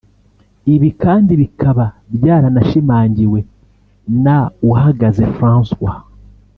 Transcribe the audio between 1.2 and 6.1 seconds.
bikaba byaranashimangiwe na Uhagaze Francois